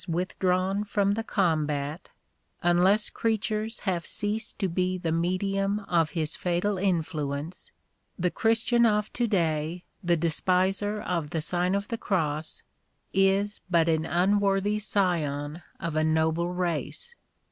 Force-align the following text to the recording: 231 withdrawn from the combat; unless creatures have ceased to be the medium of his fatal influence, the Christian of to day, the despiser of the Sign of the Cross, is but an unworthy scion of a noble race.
231 0.03 0.17
withdrawn 0.19 0.83
from 0.83 1.11
the 1.11 1.23
combat; 1.23 2.09
unless 2.63 3.07
creatures 3.11 3.81
have 3.81 4.03
ceased 4.07 4.57
to 4.57 4.67
be 4.67 4.97
the 4.97 5.11
medium 5.11 5.79
of 5.81 6.09
his 6.17 6.35
fatal 6.35 6.79
influence, 6.79 7.71
the 8.17 8.31
Christian 8.31 8.87
of 8.87 9.13
to 9.13 9.27
day, 9.27 9.83
the 10.03 10.17
despiser 10.17 10.99
of 10.99 11.29
the 11.29 11.39
Sign 11.39 11.75
of 11.75 11.89
the 11.89 11.99
Cross, 11.99 12.63
is 13.13 13.61
but 13.69 13.87
an 13.87 14.07
unworthy 14.07 14.79
scion 14.79 15.61
of 15.79 15.95
a 15.95 16.03
noble 16.03 16.51
race. 16.51 17.13